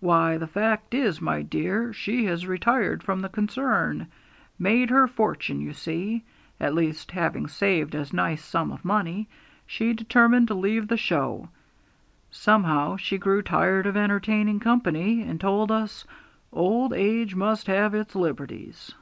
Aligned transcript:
Why, 0.00 0.36
the 0.36 0.48
fact 0.48 0.94
is, 0.94 1.20
my 1.20 1.42
dear, 1.42 1.92
she 1.92 2.24
has 2.24 2.44
retired 2.44 3.04
from 3.04 3.20
the 3.20 3.28
concern. 3.28 4.08
Made 4.58 4.90
her 4.90 5.06
fortune, 5.06 5.60
you 5.60 5.74
see. 5.74 6.24
At 6.58 6.74
least, 6.74 7.12
having 7.12 7.46
saved 7.46 7.94
a 7.94 8.04
nice 8.12 8.44
sum 8.44 8.72
of 8.72 8.84
money, 8.84 9.28
she 9.68 9.92
determined 9.92 10.48
to 10.48 10.54
leave 10.54 10.88
the 10.88 10.96
show. 10.96 11.50
Somehow, 12.32 12.96
she 12.96 13.16
grew 13.16 13.42
tired 13.42 13.86
of 13.86 13.96
entertaining 13.96 14.58
company, 14.58 15.22
and 15.22 15.40
told 15.40 15.70
us 15.70 16.04
"old 16.52 16.92
age 16.92 17.36
must 17.36 17.68
have 17.68 17.94
its 17.94 18.16
liberties."' 18.16 18.92